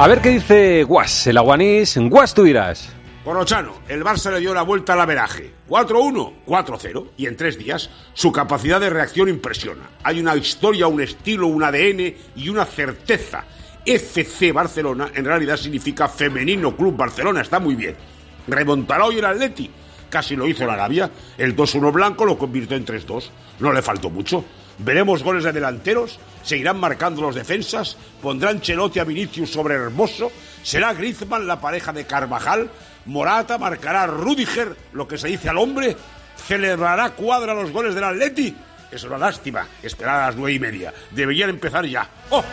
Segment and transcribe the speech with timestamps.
[0.00, 1.98] A ver qué dice Guas, el aguanís.
[1.98, 2.88] Guas, tú dirás.
[3.24, 5.52] Corochano, el Barça le dio la vuelta al averaje.
[5.68, 7.06] 4-1, 4-0.
[7.16, 9.90] Y en tres días, su capacidad de reacción impresiona.
[10.04, 13.44] Hay una historia, un estilo, un ADN y una certeza.
[13.84, 17.40] FC Barcelona en realidad significa Femenino Club Barcelona.
[17.40, 17.96] Está muy bien.
[18.46, 19.68] Remontará hoy el Atleti.
[20.08, 21.10] Casi lo hizo la Arabia.
[21.36, 23.30] El 2-1 blanco lo convirtió en 3-2.
[23.58, 24.44] No le faltó mucho.
[24.78, 30.30] Veremos goles de delanteros, seguirán marcando los defensas, pondrán Chelote a Vinicius sobre Hermoso,
[30.62, 32.70] será Griezmann la pareja de Carvajal,
[33.06, 35.96] Morata marcará Rudiger, lo que se dice al hombre,
[36.36, 38.54] celebrará cuadra los goles del Atleti.
[38.90, 40.94] Es una lástima esperar a las nueve y media.
[41.10, 42.08] Deberían empezar ya.
[42.30, 42.44] ¡Oh!